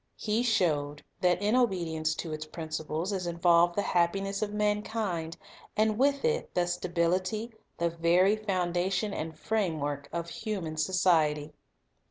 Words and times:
He 0.17 0.41
showed 0.41 1.03
that 1.19 1.43
in 1.43 1.55
obedience 1.55 2.15
to 2.15 2.33
its 2.33 2.47
principles 2.47 3.11
is 3.11 3.27
involved 3.27 3.75
the 3.75 3.83
happiness 3.83 4.41
of 4.41 4.51
mankind, 4.51 5.37
and 5.77 5.99
with 5.99 6.25
it 6.25 6.55
the 6.55 6.65
stability, 6.65 7.53
the 7.77 7.91
very 7.91 8.35
foundation 8.35 9.13
and 9.13 9.37
framework, 9.37 10.09
of 10.11 10.27
human 10.31 10.77
society. 10.77 11.53